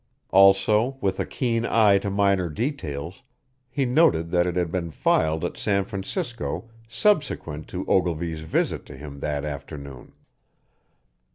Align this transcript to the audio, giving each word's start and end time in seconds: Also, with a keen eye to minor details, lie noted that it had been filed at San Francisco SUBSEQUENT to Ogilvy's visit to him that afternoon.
Also, 0.31 0.97
with 0.99 1.19
a 1.19 1.27
keen 1.27 1.63
eye 1.63 1.99
to 1.99 2.09
minor 2.09 2.49
details, 2.49 3.21
lie 3.77 3.83
noted 3.83 4.31
that 4.31 4.47
it 4.47 4.55
had 4.55 4.71
been 4.71 4.89
filed 4.89 5.45
at 5.45 5.57
San 5.57 5.85
Francisco 5.85 6.67
SUBSEQUENT 6.89 7.67
to 7.67 7.85
Ogilvy's 7.87 8.41
visit 8.41 8.83
to 8.87 8.97
him 8.97 9.19
that 9.19 9.45
afternoon. 9.45 10.13